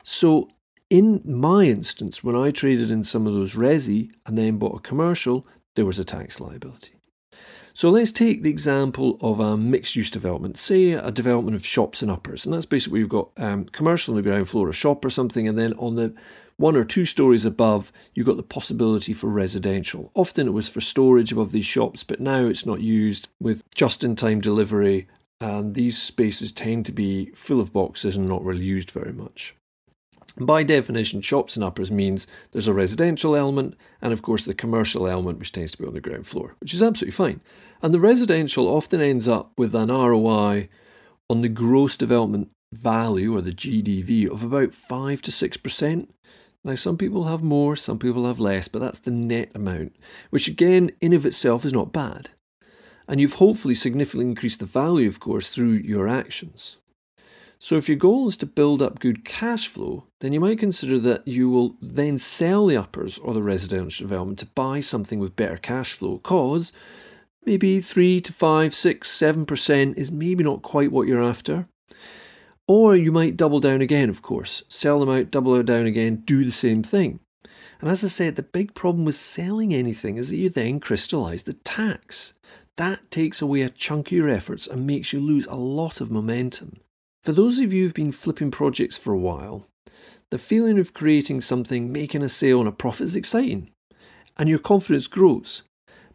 So, 0.04 0.50
in 0.94 1.24
my 1.26 1.64
instance, 1.64 2.24
when 2.24 2.36
I 2.36 2.52
traded 2.52 2.92
in 2.92 3.04
some 3.04 3.26
of 3.26 3.34
those 3.34 3.56
resi 3.56 4.12
and 4.28 4.38
then 4.38 4.60
bought 4.60 4.78
a 4.78 4.88
commercial, 4.88 5.48
there 5.74 5.88
was 5.88 5.98
a 5.98 6.06
tax 6.06 6.40
liability. 6.40 6.94
So 7.74 7.90
let's 7.90 8.12
take 8.12 8.44
the 8.44 8.52
example 8.52 9.18
of 9.20 9.40
a 9.40 9.58
mixed 9.58 9.96
use 9.96 10.12
development, 10.12 10.56
say 10.56 10.92
a 10.92 11.10
development 11.10 11.56
of 11.56 11.66
shops 11.66 12.04
and 12.04 12.12
uppers. 12.12 12.46
And 12.46 12.54
that's 12.54 12.68
basically 12.68 13.00
you've 13.00 13.10
got 13.10 13.32
um, 13.38 13.66
commercial 13.66 14.12
on 14.12 14.18
the 14.18 14.22
ground 14.30 14.50
floor, 14.50 14.70
a 14.70 14.74
shop 14.74 15.04
or 15.04 15.10
something, 15.10 15.48
and 15.48 15.58
then 15.58 15.74
on 15.80 15.96
the 15.96 16.14
one 16.58 16.78
or 16.78 16.84
two 16.84 17.06
stories 17.06 17.44
above, 17.44 17.92
you've 18.14 18.28
got 18.28 18.38
the 18.38 18.44
possibility 18.44 19.14
for 19.14 19.30
residential. 19.30 20.12
Often 20.14 20.50
it 20.50 20.52
was 20.52 20.70
for 20.70 20.80
storage 20.80 21.32
above 21.32 21.54
these 21.54 21.66
shops, 21.66 22.04
but 22.04 22.20
now 22.20 22.46
it's 22.46 22.68
not 22.68 22.82
used 22.82 23.30
with 23.40 23.64
just 23.74 24.04
in 24.04 24.16
time 24.16 24.42
delivery, 24.42 25.08
and 25.42 25.74
these 25.74 26.00
spaces 26.00 26.52
tend 26.52 26.86
to 26.86 26.92
be 26.92 27.32
full 27.34 27.60
of 27.60 27.74
boxes 27.74 28.16
and 28.16 28.30
not 28.30 28.46
really 28.46 28.64
used 28.64 28.92
very 28.92 29.12
much. 29.12 29.56
By 30.40 30.64
definition, 30.64 31.22
shops 31.22 31.56
and 31.56 31.64
uppers 31.64 31.92
means 31.92 32.26
there's 32.52 32.68
a 32.68 32.74
residential 32.74 33.36
element 33.36 33.76
and, 34.02 34.12
of 34.12 34.24
course, 34.24 34.46
the 34.46 34.56
commercial 34.56 35.08
element, 35.08 35.38
which 35.38 35.52
tends 35.52 35.74
to 35.74 35.78
be 35.78 35.86
on 35.86 35.94
the 35.94 36.02
ground 36.02 36.26
floor, 36.26 36.56
which 36.60 36.74
is 36.74 36.82
absolutely 36.82 37.12
fine. 37.12 37.42
And 37.84 37.94
the 37.94 38.00
residential 38.00 38.68
often 38.68 39.00
ends 39.00 39.28
up 39.28 39.52
with 39.58 39.76
an 39.76 39.90
ROI 39.90 40.70
on 41.30 41.42
the 41.42 41.50
gross 41.50 41.98
development 41.98 42.50
value 42.74 43.36
or 43.36 43.42
the 43.42 43.52
GDV 43.52 44.28
of 44.28 44.44
about 44.44 44.74
5 44.74 45.22
to 45.22 45.32
6%. 45.32 46.08
Now, 46.64 46.76
some 46.76 46.98
people 46.98 47.26
have 47.26 47.44
more, 47.44 47.76
some 47.76 48.00
people 48.00 48.26
have 48.26 48.40
less, 48.40 48.68
but 48.68 48.80
that's 48.80 49.00
the 49.00 49.12
net 49.12 49.52
amount, 49.54 49.96
which 50.30 50.48
again, 50.48 50.92
in 51.02 51.14
of 51.14 51.26
itself, 51.26 51.66
is 51.66 51.74
not 51.74 51.92
bad. 51.92 52.30
And 53.08 53.20
you've 53.20 53.34
hopefully 53.34 53.76
significantly 53.76 54.30
increased 54.30 54.62
the 54.62 54.66
value, 54.66 55.10
of 55.10 55.20
course, 55.20 55.50
through 55.50 55.74
your 55.74 56.08
actions. 56.08 56.78
So, 57.64 57.78
if 57.78 57.88
your 57.88 57.98
goal 57.98 58.28
is 58.28 58.36
to 58.38 58.46
build 58.46 58.82
up 58.82 59.00
good 59.00 59.24
cash 59.24 59.70
flow, 59.70 60.04
then 60.20 60.34
you 60.34 60.42
might 60.42 60.60
consider 60.60 61.00
that 61.00 61.26
you 61.26 61.50
will 61.50 61.78
then 61.82 62.18
sell 62.20 62.68
the 62.68 62.76
uppers 62.76 63.18
or 63.18 63.34
the 63.34 63.42
residential 63.42 64.04
development 64.04 64.40
to 64.40 64.48
buy 64.48 64.82
something 64.82 65.18
with 65.18 65.38
better 65.38 65.56
cash 65.56 65.94
flow, 65.94 66.18
cause 66.18 66.74
maybe 67.46 67.80
3 67.80 68.20
to 68.20 68.34
5, 68.34 68.76
6, 68.76 69.10
7% 69.10 69.98
is 69.98 70.12
maybe 70.12 70.44
not 70.44 70.62
quite 70.62 70.92
what 70.92 71.08
you're 71.08 71.24
after. 71.24 71.70
Or 72.68 72.98
you 72.98 73.14
might 73.14 73.38
double 73.38 73.62
down 73.62 73.80
again, 73.80 74.10
of 74.10 74.22
course, 74.22 74.64
sell 74.68 75.00
them 75.00 75.10
out, 75.10 75.32
double 75.32 75.64
down 75.64 75.86
again, 75.86 76.24
do 76.26 76.44
the 76.44 76.52
same 76.52 76.84
thing. 76.84 77.22
And 77.80 77.90
as 77.90 78.04
I 78.04 78.10
said, 78.10 78.36
the 78.36 78.44
big 78.44 78.76
problem 78.76 79.06
with 79.06 79.16
selling 79.16 79.74
anything 79.74 80.18
is 80.18 80.32
that 80.32 80.36
you 80.36 80.50
then 80.50 80.82
crystallize 80.82 81.44
the 81.44 81.54
tax. 81.54 82.34
That 82.76 83.10
takes 83.10 83.42
away 83.42 83.62
a 83.62 83.70
chunk 83.70 84.08
of 84.08 84.12
your 84.12 84.28
efforts 84.28 84.68
and 84.68 84.86
makes 84.86 85.14
you 85.14 85.22
lose 85.22 85.46
a 85.46 85.56
lot 85.56 86.02
of 86.02 86.12
momentum. 86.12 86.82
For 87.24 87.32
those 87.32 87.60
of 87.60 87.72
you 87.72 87.84
who've 87.84 87.94
been 87.94 88.12
flipping 88.12 88.52
projects 88.52 88.98
for 88.98 89.14
a 89.14 89.18
while, 89.18 89.68
the 90.30 90.38
feeling 90.38 90.78
of 90.78 90.94
creating 90.94 91.42
something, 91.42 91.92
making 91.92 92.22
a 92.22 92.30
sale 92.30 92.60
and 92.60 92.68
a 92.68 92.72
profit 92.72 93.06
is 93.06 93.16
exciting, 93.16 93.70
and 94.38 94.50
your 94.50 94.60
confidence 94.60 95.08
grows. 95.08 95.64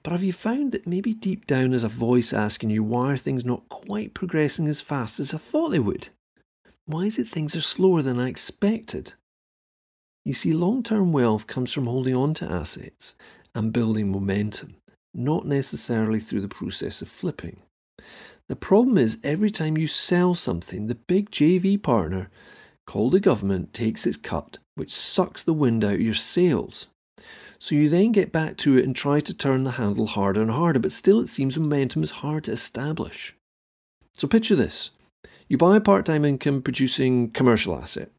But 0.03 0.13
have 0.13 0.23
you 0.23 0.33
found 0.33 0.73
that 0.73 0.87
maybe 0.87 1.15
deep 1.15 1.47
down 1.47 1.71
there's 1.71 1.85
a 1.85 1.89
voice 1.89 2.33
asking 2.33 2.71
you 2.71 2.83
why 2.83 3.13
are 3.13 3.17
things 3.17 3.45
not 3.45 3.69
quite 3.69 4.15
progressing 4.15 4.67
as 4.67 4.81
fast 4.81 5.19
as 5.19 5.33
I 5.33 5.39
thought 5.39 5.71
they 5.71 5.79
would? 5.79 6.09
why 6.89 7.03
is 7.03 7.19
it 7.19 7.29
things 7.29 7.55
are 7.55 7.61
slower 7.61 8.01
than 8.01 8.19
I 8.19 8.29
expected? 8.29 9.13
You 10.25 10.33
see, 10.33 10.55
long 10.55 10.83
term 10.83 11.13
wealth 11.13 11.47
comes 11.47 11.71
from 11.71 11.87
holding 11.87 12.17
on 12.17 12.33
to 12.35 12.51
assets 12.51 13.15
and 13.55 13.75
building 13.75 14.11
momentum, 14.11 14.77
not 15.13 15.47
necessarily 15.47 16.19
through 16.19 16.41
the 16.41 16.49
process 16.49 17.03
of 17.03 17.09
flipping. 17.09 17.61
The 18.49 18.57
problem 18.57 18.97
is, 18.97 19.19
every 19.23 19.51
time 19.51 19.77
you 19.77 19.87
sell 19.87 20.35
something, 20.35 20.87
the 20.87 20.95
big 20.95 21.31
JV 21.31 21.81
partner, 21.83 22.31
called 22.87 23.13
the 23.13 23.21
government, 23.21 23.75
takes 23.75 24.07
its 24.07 24.17
cut, 24.17 24.59
which 24.75 24.91
sucks 24.91 25.43
the 25.43 25.53
wind 25.53 25.85
out 25.85 25.95
of 25.95 26.01
your 26.01 26.15
sails. 26.15 26.89
So 27.59 27.75
you 27.75 27.91
then 27.91 28.13
get 28.13 28.33
back 28.33 28.57
to 28.59 28.79
it 28.79 28.85
and 28.85 28.97
try 28.97 29.21
to 29.21 29.35
turn 29.35 29.65
the 29.65 29.73
handle 29.73 30.07
harder 30.07 30.41
and 30.41 30.51
harder, 30.51 30.79
but 30.79 30.93
still 30.93 31.21
it 31.21 31.29
seems 31.29 31.59
momentum 31.59 32.03
is 32.03 32.23
hard 32.23 32.45
to 32.45 32.53
establish. 32.53 33.35
So 34.15 34.27
picture 34.27 34.57
this 34.57 34.93
you 35.49 35.59
buy 35.59 35.77
a 35.77 35.81
part 35.81 36.07
time 36.07 36.25
income 36.25 36.63
producing 36.63 37.31
commercial 37.31 37.77
asset. 37.77 38.11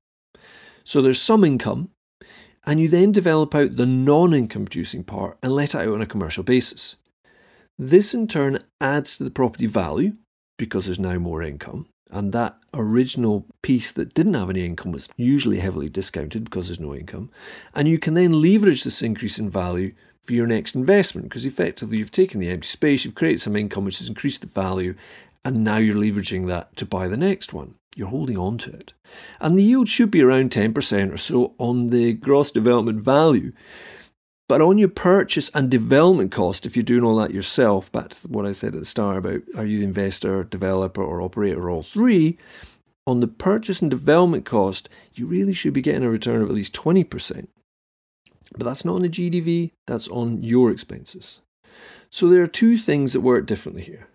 So 0.84 1.02
there's 1.02 1.22
some 1.22 1.44
income, 1.44 1.90
and 2.66 2.80
you 2.80 2.88
then 2.88 3.12
develop 3.12 3.56
out 3.56 3.76
the 3.76 3.86
non 3.86 4.34
income 4.34 4.66
producing 4.66 5.04
part 5.04 5.38
and 5.42 5.54
let 5.54 5.74
it 5.74 5.82
out 5.82 5.94
on 5.94 6.02
a 6.02 6.08
commercial 6.08 6.44
basis. 6.44 6.98
This 7.82 8.14
in 8.14 8.28
turn 8.28 8.60
adds 8.82 9.18
to 9.18 9.24
the 9.24 9.32
property 9.32 9.66
value 9.66 10.18
because 10.58 10.86
there's 10.86 11.00
now 11.00 11.18
more 11.18 11.42
income. 11.42 11.88
And 12.12 12.34
that 12.34 12.58
original 12.74 13.46
piece 13.62 13.94
that 13.94 14.14
didn't 14.14 14.34
have 14.34 14.50
any 14.50 14.66
income 14.66 14.92
was 14.92 15.08
usually 15.16 15.60
heavily 15.60 15.88
discounted 15.88 16.44
because 16.44 16.68
there's 16.68 16.82
no 16.82 16.94
income. 16.94 17.32
And 17.74 17.88
you 17.88 17.98
can 17.98 18.16
then 18.16 18.42
leverage 18.42 18.84
this 18.84 19.02
increase 19.02 19.40
in 19.40 19.50
value 19.50 19.94
for 20.22 20.34
your 20.34 20.46
next 20.46 20.76
investment 20.76 21.30
because 21.30 21.46
effectively 21.46 22.00
you've 22.00 22.12
taken 22.12 22.42
the 22.42 22.50
empty 22.50 22.68
space, 22.68 23.06
you've 23.06 23.16
created 23.16 23.40
some 23.40 23.56
income 23.56 23.86
which 23.86 24.00
has 24.00 24.10
increased 24.10 24.42
the 24.42 24.48
value, 24.48 24.94
and 25.46 25.64
now 25.64 25.78
you're 25.78 25.96
leveraging 25.96 26.48
that 26.48 26.76
to 26.76 26.86
buy 26.86 27.08
the 27.08 27.16
next 27.16 27.54
one. 27.54 27.76
You're 27.96 28.10
holding 28.10 28.38
on 28.38 28.58
to 28.60 28.72
it. 28.72 28.94
And 29.40 29.58
the 29.58 29.64
yield 29.64 29.88
should 29.88 30.12
be 30.12 30.22
around 30.22 30.52
10% 30.52 31.14
or 31.14 31.18
so 31.18 31.54
on 31.58 31.88
the 31.88 32.12
gross 32.12 32.52
development 32.52 33.00
value. 33.00 33.54
But 34.50 34.62
on 34.62 34.80
your 34.80 34.90
purchase 34.90 35.52
and 35.54 35.70
development 35.70 36.32
cost, 36.32 36.66
if 36.66 36.76
you're 36.76 36.82
doing 36.82 37.04
all 37.04 37.18
that 37.18 37.32
yourself, 37.32 37.92
back 37.92 38.10
to 38.10 38.28
what 38.28 38.48
I 38.48 38.52
said 38.52 38.74
at 38.74 38.80
the 38.80 38.86
start 38.86 39.16
about 39.18 39.42
are 39.56 39.64
you 39.64 39.78
the 39.78 39.86
investor, 39.86 40.44
developer, 40.44 41.04
or 41.04 41.22
operator, 41.22 41.62
or 41.62 41.70
all 41.70 41.84
three, 41.84 42.36
on 43.06 43.20
the 43.20 43.28
purchase 43.28 43.80
and 43.80 43.92
development 43.92 44.46
cost, 44.46 44.90
you 45.14 45.28
really 45.28 45.54
should 45.54 45.74
be 45.74 45.84
getting 45.84 46.04
a 46.04 46.10
return 46.10 46.42
of 46.42 46.50
at 46.50 46.56
least 46.56 46.74
20%. 46.74 47.48
But 48.58 48.66
that's 48.66 48.84
not 48.84 48.96
on 48.96 49.04
the 49.04 49.10
GDV, 49.10 49.70
that's 49.86 50.08
on 50.08 50.42
your 50.42 50.72
expenses. 50.72 51.42
So 52.10 52.28
there 52.28 52.42
are 52.42 52.48
two 52.48 52.80
things 52.80 53.14
that 53.14 53.22
work 53.22 53.46
differently 53.46 53.84
here. 53.84 54.08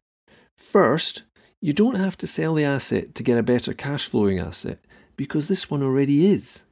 First, 0.59 1.23
you 1.63 1.73
don't 1.73 1.95
have 1.95 2.19
to 2.19 2.27
sell 2.27 2.55
the 2.55 2.65
asset 2.65 3.15
to 3.15 3.23
get 3.23 3.39
a 3.39 3.45
better 3.45 3.73
cash 3.73 4.09
flowing 4.09 4.41
asset 4.41 4.81
because 5.17 5.47
this 5.47 5.71
one 5.71 5.85
already 5.85 6.27
is. 6.27 6.65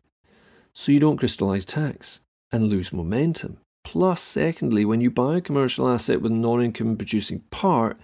So 0.72 0.90
you 0.90 0.98
don't 0.98 1.18
crystallize 1.18 1.64
tax 1.64 2.18
and 2.52 2.68
lose 2.68 2.92
momentum. 2.92 3.58
Plus, 3.84 4.20
secondly, 4.20 4.84
when 4.84 5.00
you 5.00 5.10
buy 5.10 5.36
a 5.36 5.40
commercial 5.40 5.88
asset 5.88 6.20
with 6.20 6.32
a 6.32 6.34
non 6.34 6.62
income 6.62 6.96
producing 6.96 7.40
part, 7.50 7.98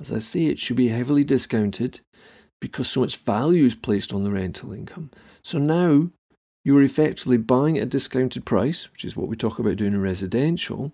as 0.00 0.12
I 0.12 0.18
say, 0.18 0.46
it 0.46 0.58
should 0.58 0.76
be 0.76 0.88
heavily 0.88 1.24
discounted 1.24 2.00
because 2.60 2.88
so 2.88 3.00
much 3.00 3.16
value 3.16 3.64
is 3.64 3.74
placed 3.74 4.12
on 4.12 4.24
the 4.24 4.30
rental 4.30 4.72
income. 4.72 5.10
So 5.42 5.58
now 5.58 6.10
you 6.64 6.76
are 6.78 6.82
effectively 6.82 7.36
buying 7.36 7.76
at 7.76 7.84
a 7.84 7.86
discounted 7.86 8.46
price, 8.46 8.90
which 8.90 9.04
is 9.04 9.16
what 9.16 9.28
we 9.28 9.36
talk 9.36 9.58
about 9.58 9.76
doing 9.76 9.92
in 9.92 10.00
residential. 10.00 10.92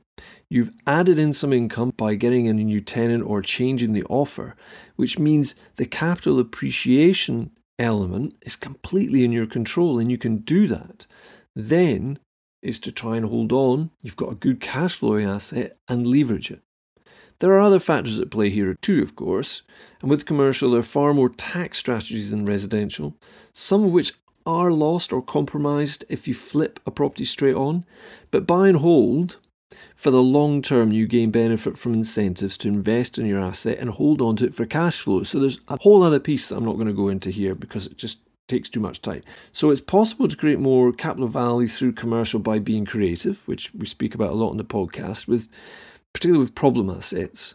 You've 0.49 0.73
added 0.87 1.19
in 1.19 1.33
some 1.33 1.53
income 1.53 1.93
by 1.97 2.17
getting 2.17 2.47
in 2.47 2.59
a 2.59 2.65
new 2.65 2.81
tenant 2.81 3.25
or 3.25 3.41
changing 3.41 3.93
the 3.93 4.05
offer, 4.05 4.57
which 4.97 5.19
means 5.19 5.55
the 5.77 5.87
capital 5.87 6.41
appreciation 6.41 7.53
element 7.79 8.35
is 8.43 8.57
completely 8.57 9.25
in 9.25 9.33
your 9.33 9.47
control 9.47 9.99
and 9.99 10.11
you 10.11 10.19
can 10.19 10.39
do 10.39 10.67
that. 10.67 11.07
Then 11.55 12.19
is 12.63 12.79
to 12.81 12.93
try 12.93 13.17
and 13.17 13.27
hold 13.27 13.53
on. 13.53 13.91
You've 14.03 14.17
got 14.17 14.33
a 14.33 14.37
good 14.37 14.61
cash 14.61 14.95
flowing 14.95 15.27
asset 15.27 15.77
and 15.89 16.07
leverage 16.07 16.51
it. 16.51 16.61
There 17.39 17.53
are 17.53 17.61
other 17.61 17.79
factors 17.79 18.21
at 18.21 18.31
play 18.31 18.51
here 18.51 18.75
too, 18.75 19.03
of 19.03 19.17
course, 19.17 19.63
and 20.03 20.11
with 20.11 20.27
commercial, 20.27 20.73
there 20.73 20.81
are 20.81 20.83
far 20.83 21.15
more 21.15 21.31
tax 21.31 21.79
strategies 21.79 22.31
than 22.31 22.45
residential, 22.45 23.17
some 23.53 23.85
of 23.85 23.93
which 23.93 24.13
are 24.45 24.71
lost 24.71 25.13
or 25.13 25.23
compromised 25.23 26.05
if 26.09 26.29
you 26.29 26.35
flip 26.35 26.81
a 26.85 26.91
property 26.91 27.25
straight 27.25 27.55
on, 27.55 27.85
but 28.31 28.47
buy 28.47 28.69
and 28.69 28.79
hold, 28.79 29.39
for 29.95 30.11
the 30.11 30.23
long 30.23 30.63
term, 30.63 30.93
you 30.93 31.07
gain 31.07 31.31
benefit 31.31 31.79
from 31.79 31.95
incentives 31.95 32.57
to 32.59 32.69
invest 32.69 33.19
in 33.19 33.27
your 33.27 33.41
asset 33.41 33.79
and 33.79 33.91
hold 33.91 34.21
on 34.21 34.37
to 34.37 34.47
it 34.47 34.55
for 34.55 34.67
cash 34.67 34.99
flow. 34.99 35.23
So 35.23 35.39
there's 35.39 35.61
a 35.69 35.79
whole 35.81 36.03
other 36.03 36.19
piece 36.19 36.51
I'm 36.51 36.65
not 36.65 36.75
going 36.75 36.89
to 36.89 36.93
go 36.93 37.09
into 37.09 37.31
here 37.31 37.55
because 37.55 37.87
it 37.87 37.97
just 37.97 38.21
takes 38.51 38.69
too 38.69 38.81
much 38.81 39.01
time. 39.01 39.23
So 39.53 39.71
it's 39.71 39.81
possible 39.81 40.29
to 40.29 40.37
create 40.37 40.59
more 40.59 40.93
capital 40.93 41.29
value 41.29 41.69
through 41.69 41.93
commercial 41.93 42.41
by 42.41 42.59
being 42.59 42.85
creative, 42.85 43.47
which 43.49 43.73
we 43.75 43.87
speak 43.87 44.15
about 44.15 44.33
a 44.33 44.35
lot 44.35 44.51
in 44.51 44.59
the 44.59 44.65
podcast, 44.65 45.27
with 45.27 45.49
particularly 46.13 46.41
with 46.41 46.55
problem 46.55 46.91
assets. 46.91 47.55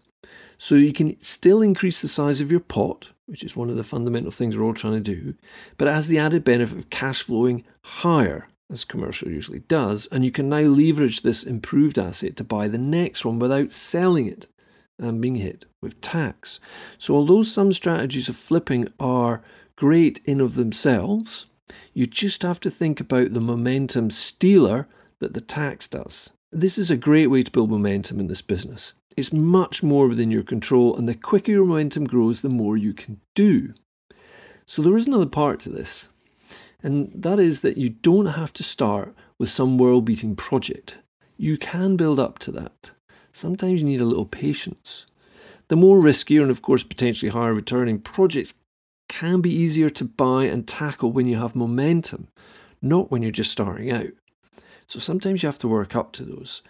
So 0.57 0.75
you 0.75 0.93
can 0.93 1.19
still 1.21 1.61
increase 1.61 2.01
the 2.01 2.07
size 2.07 2.41
of 2.41 2.49
your 2.49 2.61
pot, 2.61 3.09
which 3.25 3.43
is 3.43 3.55
one 3.55 3.69
of 3.69 3.75
the 3.75 3.83
fundamental 3.83 4.31
things 4.31 4.57
we're 4.57 4.65
all 4.65 4.73
trying 4.73 5.01
to 5.03 5.15
do, 5.15 5.35
but 5.77 5.87
it 5.87 5.93
has 5.93 6.07
the 6.07 6.19
added 6.19 6.43
benefit 6.43 6.77
of 6.77 6.89
cash 6.89 7.21
flowing 7.21 7.65
higher, 7.81 8.47
as 8.71 8.85
commercial 8.85 9.29
usually 9.29 9.59
does, 9.59 10.07
and 10.11 10.23
you 10.23 10.31
can 10.31 10.49
now 10.49 10.61
leverage 10.61 11.21
this 11.21 11.43
improved 11.43 11.99
asset 11.99 12.35
to 12.37 12.43
buy 12.43 12.67
the 12.67 12.77
next 12.77 13.25
one 13.25 13.37
without 13.37 13.71
selling 13.71 14.27
it 14.27 14.47
and 14.97 15.21
being 15.21 15.35
hit 15.35 15.65
with 15.81 15.99
tax. 16.01 16.59
So 16.97 17.15
although 17.15 17.43
some 17.43 17.73
strategies 17.73 18.29
of 18.29 18.35
flipping 18.35 18.87
are 18.99 19.43
great 19.75 20.19
in 20.25 20.41
of 20.41 20.55
themselves, 20.55 21.45
you 21.93 22.05
just 22.05 22.41
have 22.43 22.59
to 22.61 22.69
think 22.69 22.99
about 22.99 23.33
the 23.33 23.41
momentum 23.41 24.09
stealer 24.09 24.87
that 25.19 25.33
the 25.33 25.41
tax 25.41 25.87
does. 25.87 26.31
This 26.51 26.77
is 26.77 26.91
a 26.91 26.97
great 26.97 27.27
way 27.27 27.43
to 27.43 27.51
build 27.51 27.69
momentum 27.69 28.19
in 28.19 28.27
this 28.27 28.41
business. 28.41 28.93
It's 29.17 29.33
much 29.33 29.81
more 29.81 30.07
within 30.07 30.31
your 30.31 30.43
control, 30.43 30.95
and 30.95 31.07
the 31.07 31.15
quicker 31.15 31.51
your 31.51 31.65
momentum 31.65 32.05
grows, 32.05 32.41
the 32.41 32.49
more 32.49 32.77
you 32.77 32.93
can 32.93 33.19
do. 33.33 33.73
So, 34.65 34.81
there 34.81 34.95
is 34.95 35.07
another 35.07 35.25
part 35.25 35.59
to 35.61 35.69
this, 35.69 36.09
and 36.81 37.11
that 37.13 37.39
is 37.39 37.61
that 37.61 37.77
you 37.77 37.89
don't 37.89 38.25
have 38.25 38.51
to 38.53 38.63
start 38.63 39.15
with 39.39 39.49
some 39.49 39.77
world 39.77 40.05
beating 40.05 40.35
project. 40.35 40.97
You 41.37 41.57
can 41.57 41.97
build 41.97 42.19
up 42.19 42.39
to 42.39 42.51
that. 42.51 42.91
Sometimes 43.31 43.81
you 43.81 43.87
need 43.87 44.01
a 44.01 44.05
little 44.05 44.25
patience. 44.25 45.05
The 45.67 45.75
more 45.75 45.99
riskier 45.99 46.41
and, 46.41 46.51
of 46.51 46.61
course, 46.61 46.83
potentially 46.83 47.31
higher 47.31 47.53
returning 47.53 47.99
projects 47.99 48.53
can 49.07 49.41
be 49.41 49.53
easier 49.53 49.89
to 49.89 50.05
buy 50.05 50.45
and 50.45 50.67
tackle 50.67 51.11
when 51.11 51.27
you 51.27 51.37
have 51.37 51.55
momentum, 51.55 52.27
not 52.81 53.11
when 53.11 53.21
you're 53.21 53.31
just 53.31 53.51
starting 53.51 53.91
out. 53.91 54.11
So 54.87 54.99
sometimes 54.99 55.41
you 55.41 55.47
have 55.47 55.57
to 55.59 55.67
work 55.67 55.95
up 55.95 56.11
to 56.13 56.23
those. 56.23 56.61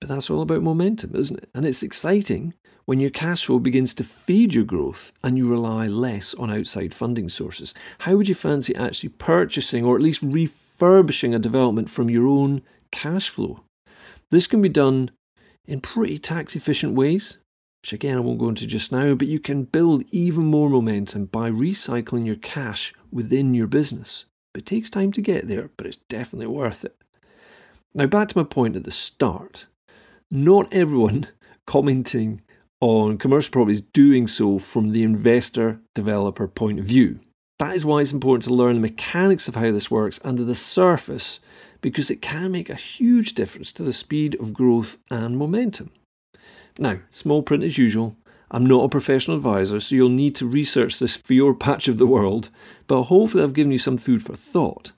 But 0.00 0.08
that's 0.08 0.30
all 0.30 0.42
about 0.42 0.62
momentum, 0.62 1.14
isn't 1.14 1.38
it? 1.38 1.50
And 1.54 1.66
it's 1.66 1.82
exciting 1.82 2.54
when 2.86 3.00
your 3.00 3.10
cash 3.10 3.44
flow 3.44 3.58
begins 3.58 3.94
to 3.94 4.04
feed 4.04 4.54
your 4.54 4.64
growth 4.64 5.12
and 5.22 5.36
you 5.36 5.48
rely 5.48 5.86
less 5.86 6.34
on 6.34 6.50
outside 6.50 6.94
funding 6.94 7.28
sources. 7.28 7.74
How 8.00 8.16
would 8.16 8.28
you 8.28 8.34
fancy 8.34 8.74
actually 8.74 9.10
purchasing 9.10 9.84
or 9.84 9.94
at 9.94 10.02
least 10.02 10.22
refurbishing 10.22 11.34
a 11.34 11.38
development 11.38 11.90
from 11.90 12.10
your 12.10 12.26
own 12.26 12.62
cash 12.90 13.28
flow? 13.28 13.62
This 14.30 14.46
can 14.46 14.62
be 14.62 14.68
done 14.68 15.10
in 15.66 15.80
pretty 15.80 16.18
tax 16.18 16.56
efficient 16.56 16.94
ways, 16.94 17.38
which 17.82 17.92
again 17.92 18.16
I 18.16 18.20
won't 18.20 18.38
go 18.38 18.48
into 18.48 18.66
just 18.66 18.92
now, 18.92 19.14
but 19.14 19.28
you 19.28 19.40
can 19.40 19.64
build 19.64 20.04
even 20.10 20.44
more 20.44 20.68
momentum 20.68 21.26
by 21.26 21.50
recycling 21.50 22.26
your 22.26 22.36
cash 22.36 22.92
within 23.10 23.54
your 23.54 23.66
business. 23.66 24.26
It 24.54 24.66
takes 24.66 24.90
time 24.90 25.12
to 25.12 25.20
get 25.20 25.48
there, 25.48 25.70
but 25.76 25.86
it's 25.86 25.96
definitely 25.96 26.48
worth 26.48 26.84
it. 26.84 26.96
Now, 27.94 28.06
back 28.06 28.28
to 28.28 28.38
my 28.38 28.44
point 28.44 28.76
at 28.76 28.84
the 28.84 28.90
start 28.90 29.66
not 30.30 30.72
everyone 30.72 31.26
commenting 31.66 32.40
on 32.80 33.18
commercial 33.18 33.52
properties 33.52 33.80
doing 33.80 34.26
so 34.26 34.58
from 34.58 34.90
the 34.90 35.02
investor 35.02 35.80
developer 35.94 36.46
point 36.48 36.78
of 36.78 36.86
view. 36.86 37.20
That 37.58 37.76
is 37.76 37.84
why 37.84 38.00
it's 38.00 38.12
important 38.12 38.44
to 38.44 38.54
learn 38.54 38.76
the 38.76 38.80
mechanics 38.80 39.48
of 39.48 39.54
how 39.54 39.70
this 39.70 39.90
works 39.90 40.18
under 40.24 40.44
the 40.44 40.54
surface 40.54 41.40
because 41.82 42.10
it 42.10 42.22
can 42.22 42.52
make 42.52 42.70
a 42.70 42.74
huge 42.74 43.34
difference 43.34 43.72
to 43.72 43.82
the 43.82 43.92
speed 43.92 44.34
of 44.40 44.54
growth 44.54 44.96
and 45.10 45.36
momentum. 45.36 45.90
Now, 46.80 46.98
small 47.10 47.42
print 47.42 47.62
as 47.62 47.78
usual. 47.78 48.16
I'm 48.50 48.66
not 48.66 48.84
a 48.84 48.88
professional 48.88 49.36
advisor, 49.36 49.78
so 49.78 49.94
you'll 49.94 50.08
need 50.08 50.34
to 50.36 50.46
research 50.48 50.98
this 50.98 51.16
for 51.16 51.34
your 51.34 51.54
patch 51.54 51.86
of 51.86 51.98
the 51.98 52.06
world, 52.06 52.50
but 52.88 53.04
hopefully 53.04 53.44
I've 53.44 53.52
given 53.52 53.70
you 53.70 53.78
some 53.78 53.96
food 53.96 54.24
for 54.24 54.34
thought. 54.34 54.90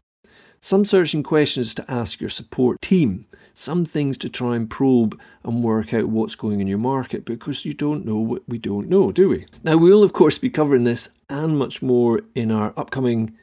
Some 0.60 0.84
searching 0.84 1.22
questions 1.22 1.74
to 1.74 1.90
ask 1.90 2.20
your 2.20 2.30
support 2.30 2.80
team 2.80 3.26
some 3.54 3.84
things 3.84 4.16
to 4.18 4.28
try 4.28 4.56
and 4.56 4.70
probe 4.70 5.18
and 5.44 5.62
work 5.62 5.92
out 5.92 6.08
what's 6.08 6.34
going 6.34 6.60
in 6.60 6.66
your 6.66 6.78
market 6.78 7.24
because 7.24 7.64
you 7.64 7.74
don't 7.74 8.04
know 8.04 8.16
what 8.16 8.42
we 8.48 8.58
don't 8.58 8.88
know, 8.88 9.12
do 9.12 9.28
we? 9.28 9.46
Now, 9.62 9.76
we 9.76 9.90
will, 9.90 10.02
of 10.02 10.12
course, 10.12 10.38
be 10.38 10.50
covering 10.50 10.84
this 10.84 11.10
and 11.28 11.58
much 11.58 11.82
more 11.82 12.20
in 12.34 12.50
our 12.50 12.72
upcoming 12.76 13.36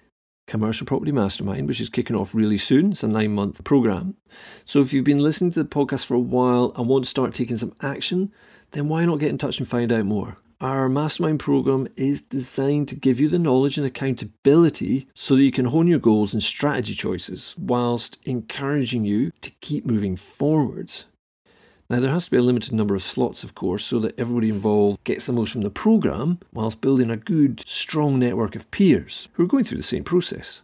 Commercial 0.49 0.85
Property 0.85 1.11
Mastermind, 1.11 1.67
which 1.67 1.79
is 1.79 1.87
kicking 1.87 2.15
off 2.15 2.35
really 2.35 2.57
soon. 2.57 2.91
It's 2.91 3.03
a 3.03 3.07
nine 3.07 3.33
month 3.33 3.63
program. 3.63 4.17
So, 4.65 4.81
if 4.81 4.91
you've 4.91 5.05
been 5.05 5.19
listening 5.19 5.51
to 5.51 5.63
the 5.63 5.69
podcast 5.69 6.05
for 6.05 6.15
a 6.15 6.19
while 6.19 6.73
and 6.75 6.87
want 6.87 7.05
to 7.05 7.09
start 7.09 7.33
taking 7.33 7.57
some 7.57 7.73
action, 7.81 8.33
then 8.71 8.89
why 8.89 9.05
not 9.05 9.19
get 9.19 9.29
in 9.29 9.37
touch 9.37 9.59
and 9.59 9.67
find 9.67 9.91
out 9.91 10.05
more? 10.05 10.35
our 10.61 10.89
mastermind 10.89 11.39
program 11.39 11.87
is 11.95 12.19
designed 12.19 12.85
to 12.89 12.95
give 12.95 13.17
you 13.17 13.29
the 13.29 13.39
knowledge 13.39 13.77
and 13.77 13.87
accountability 13.87 15.07
so 15.13 15.35
that 15.35 15.43
you 15.43 15.53
can 15.53 15.65
hone 15.65 15.87
your 15.87 15.99
goals 15.99 16.33
and 16.33 16.43
strategy 16.43 16.93
choices 16.93 17.55
whilst 17.57 18.17
encouraging 18.25 19.05
you 19.05 19.31
to 19.39 19.51
keep 19.61 19.85
moving 19.85 20.17
forwards. 20.17 21.05
Now, 21.89 22.00
there 22.00 22.12
has 22.12 22.25
to 22.25 22.31
be 22.31 22.38
a 22.38 22.43
limited 22.43 22.72
number 22.72 22.93
of 22.93 23.01
slots, 23.01 23.43
of 23.43 23.55
course, 23.55 23.84
so 23.84 23.98
that 24.00 24.19
everybody 24.19 24.50
involved 24.50 25.03
gets 25.05 25.25
the 25.25 25.34
most 25.34 25.53
from 25.53 25.62
the 25.62 25.72
programme 25.72 26.38
whilst 26.53 26.81
building 26.81 27.10
a 27.10 27.17
good, 27.17 27.67
strong 27.67 28.19
network 28.19 28.55
of 28.55 28.69
peers 28.69 29.27
who 29.34 29.43
are 29.43 29.48
going 29.48 29.63
through 29.63 29.79
the 29.79 29.84
same 29.84 30.03
process. 30.03 30.62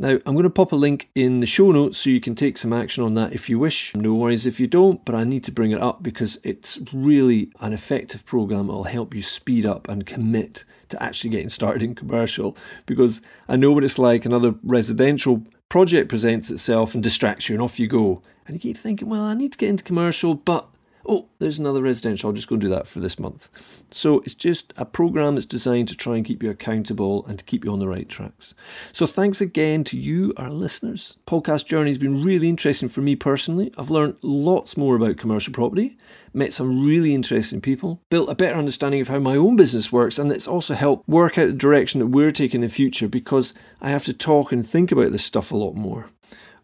Now, 0.00 0.20
I'm 0.24 0.34
going 0.34 0.44
to 0.44 0.50
pop 0.50 0.70
a 0.70 0.76
link 0.76 1.10
in 1.16 1.40
the 1.40 1.46
show 1.46 1.72
notes 1.72 1.98
so 1.98 2.10
you 2.10 2.20
can 2.20 2.36
take 2.36 2.56
some 2.56 2.72
action 2.72 3.02
on 3.02 3.14
that 3.14 3.32
if 3.32 3.50
you 3.50 3.58
wish. 3.58 3.92
No 3.96 4.14
worries 4.14 4.46
if 4.46 4.60
you 4.60 4.68
don't, 4.68 5.04
but 5.04 5.16
I 5.16 5.24
need 5.24 5.42
to 5.44 5.52
bring 5.52 5.72
it 5.72 5.82
up 5.82 6.00
because 6.00 6.38
it's 6.44 6.78
really 6.92 7.50
an 7.58 7.72
effective 7.72 8.24
program. 8.24 8.68
It'll 8.68 8.84
help 8.84 9.16
you 9.16 9.22
speed 9.22 9.66
up 9.66 9.88
and 9.88 10.06
commit 10.06 10.62
to 10.90 11.02
actually 11.02 11.30
getting 11.30 11.48
started 11.48 11.82
in 11.82 11.96
commercial 11.96 12.56
because 12.86 13.20
I 13.48 13.56
know 13.56 13.72
what 13.72 13.82
it's 13.82 13.98
like. 13.98 14.24
Another 14.24 14.54
residential 14.62 15.42
project 15.68 16.08
presents 16.08 16.52
itself 16.52 16.94
and 16.94 17.02
distracts 17.02 17.48
you, 17.48 17.56
and 17.56 17.62
off 17.62 17.80
you 17.80 17.88
go. 17.88 18.22
And 18.48 18.54
you 18.54 18.60
keep 18.60 18.78
thinking, 18.78 19.08
well, 19.08 19.22
I 19.22 19.34
need 19.34 19.52
to 19.52 19.58
get 19.58 19.68
into 19.68 19.84
commercial, 19.84 20.34
but 20.34 20.66
oh, 21.06 21.26
there's 21.38 21.58
another 21.58 21.82
residential, 21.82 22.28
I'll 22.28 22.34
just 22.34 22.48
go 22.48 22.54
and 22.54 22.60
do 22.60 22.68
that 22.68 22.86
for 22.86 23.00
this 23.00 23.18
month. 23.18 23.48
So 23.90 24.20
it's 24.20 24.34
just 24.34 24.72
a 24.76 24.84
program 24.84 25.34
that's 25.34 25.46
designed 25.46 25.88
to 25.88 25.96
try 25.96 26.16
and 26.16 26.24
keep 26.24 26.42
you 26.42 26.50
accountable 26.50 27.24
and 27.26 27.38
to 27.38 27.44
keep 27.44 27.64
you 27.64 27.72
on 27.72 27.78
the 27.78 27.88
right 27.88 28.08
tracks. 28.08 28.54
So 28.92 29.06
thanks 29.06 29.40
again 29.40 29.84
to 29.84 29.98
you, 29.98 30.34
our 30.36 30.50
listeners. 30.50 31.18
Podcast 31.26 31.66
journey 31.66 31.90
has 31.90 31.98
been 31.98 32.22
really 32.22 32.48
interesting 32.48 32.88
for 32.88 33.00
me 33.00 33.16
personally. 33.16 33.72
I've 33.78 33.90
learned 33.90 34.16
lots 34.22 34.76
more 34.76 34.96
about 34.96 35.16
commercial 35.16 35.52
property, 35.52 35.96
met 36.34 36.52
some 36.52 36.84
really 36.84 37.14
interesting 37.14 37.60
people, 37.60 38.02
built 38.10 38.28
a 38.28 38.34
better 38.34 38.58
understanding 38.58 39.00
of 39.00 39.08
how 39.08 39.18
my 39.18 39.36
own 39.36 39.56
business 39.56 39.90
works, 39.90 40.18
and 40.18 40.30
it's 40.30 40.48
also 40.48 40.74
helped 40.74 41.08
work 41.08 41.38
out 41.38 41.46
the 41.46 41.52
direction 41.52 42.00
that 42.00 42.06
we're 42.08 42.30
taking 42.30 42.62
in 42.62 42.68
the 42.68 42.74
future 42.74 43.08
because 43.08 43.54
I 43.80 43.90
have 43.90 44.04
to 44.04 44.12
talk 44.12 44.52
and 44.52 44.66
think 44.66 44.92
about 44.92 45.12
this 45.12 45.24
stuff 45.24 45.52
a 45.52 45.56
lot 45.56 45.74
more. 45.74 46.10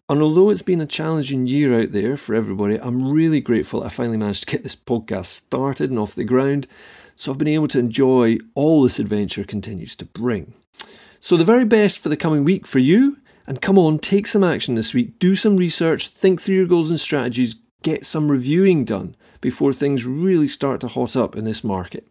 And 0.08 0.20
although 0.20 0.50
it's 0.50 0.61
been 0.61 0.82
a 0.82 0.87
challenging 0.87 1.46
year 1.46 1.80
out 1.80 1.92
there 1.92 2.18
for 2.18 2.34
everybody, 2.34 2.78
I'm 2.78 3.11
really 3.11 3.40
grateful 3.40 3.82
I 3.82 3.88
finally 3.88 4.18
managed 4.18 4.46
to 4.46 4.52
get 4.52 4.62
this 4.62 4.76
podcast 4.76 5.26
started 5.26 5.88
and 5.88 5.99
off 5.99 6.14
the 6.14 6.25
ground. 6.25 6.66
So 7.16 7.32
I've 7.32 7.38
been 7.38 7.49
able 7.49 7.68
to 7.68 7.78
enjoy 7.78 8.37
all 8.54 8.82
this 8.82 8.99
adventure 8.99 9.44
continues 9.44 9.96
to 9.96 10.04
bring. 10.04 10.52
So 11.20 11.38
the 11.38 11.44
very 11.44 11.64
best 11.64 11.99
for 11.99 12.11
the 12.11 12.18
coming 12.18 12.44
week 12.44 12.66
for 12.66 12.80
you. 12.80 13.18
And 13.46 13.62
come 13.62 13.78
on, 13.78 13.99
take 13.99 14.26
some 14.26 14.44
action 14.44 14.75
this 14.75 14.92
week. 14.92 15.18
Do 15.18 15.34
some 15.34 15.56
research, 15.56 16.08
think 16.08 16.40
through 16.40 16.56
your 16.56 16.66
goals 16.66 16.90
and 16.90 17.00
strategies, 17.00 17.56
get 17.82 18.04
some 18.04 18.30
reviewing 18.30 18.84
done 18.84 19.16
before 19.40 19.73
things 19.73 20.04
really 20.04 20.49
start 20.49 20.80
to 20.80 20.88
hot 20.88 21.16
up 21.16 21.34
in 21.34 21.44
this 21.44 21.64
market. 21.64 22.06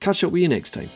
Catch 0.00 0.24
up 0.24 0.32
with 0.32 0.42
you 0.42 0.48
next 0.48 0.70
time. 0.70 0.90